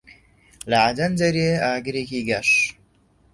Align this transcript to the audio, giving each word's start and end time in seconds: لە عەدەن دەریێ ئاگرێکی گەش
لە 0.69 0.77
عەدەن 0.85 1.11
دەریێ 1.21 1.51
ئاگرێکی 1.61 2.21
گەش 2.29 2.49